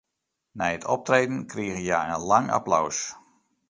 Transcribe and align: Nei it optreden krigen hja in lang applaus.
Nei 0.57 0.71
it 0.77 0.85
optreden 0.93 1.41
krigen 1.51 1.81
hja 1.85 1.99
in 2.09 2.23
lang 2.29 2.47
applaus. 2.57 2.97